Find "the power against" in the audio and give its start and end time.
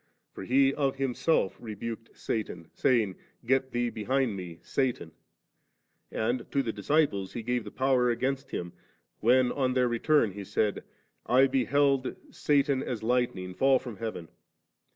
7.65-8.49